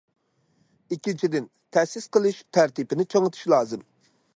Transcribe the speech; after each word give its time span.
ئىككىنچىدىن، 0.95 1.51
تەسىس 1.77 2.11
قىلىش 2.17 2.43
تەرتىپىنى 2.59 3.11
چىڭىتىش 3.15 3.51
لازىم. 3.57 3.91